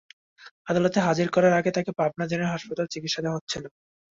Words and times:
আদালতে 0.67 0.99
হাজির 1.07 1.27
করার 1.31 1.53
আগে 1.59 1.71
তাঁকে 1.73 1.91
পাবনা 1.99 2.25
জেনারেল 2.27 2.53
হাসপাতালে 2.53 2.93
চিকিৎসা 2.93 3.19
দেওয়া 3.21 3.37
হচ্ছিল। 3.37 3.63